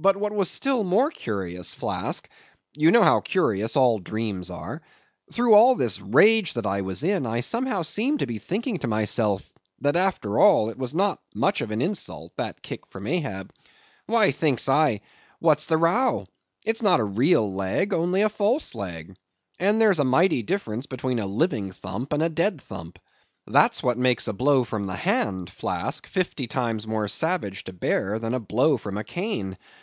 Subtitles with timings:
[0.00, 6.00] But what was still more curious, Flask—you know how curious all dreams are—through all this
[6.00, 9.44] rage that I was in, I somehow seemed to be thinking to myself,
[9.80, 13.52] that after all, it was not much of an insult, that kick from Ahab.
[14.06, 15.00] 'Why,' thinks I,
[15.40, 16.28] 'what's the row?
[16.64, 19.16] It's not a real leg, only a false leg.'
[19.58, 23.00] And there's a mighty difference between a living thump and a dead thump.
[23.48, 28.20] That's what makes a blow from the hand, Flask, fifty times more savage to bear
[28.20, 29.58] than a blow from a cane.